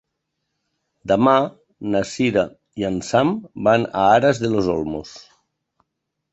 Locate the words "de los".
4.47-4.75